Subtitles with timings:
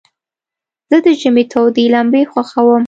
[0.89, 2.79] زه د ژمي تودي لمبي خوښوم.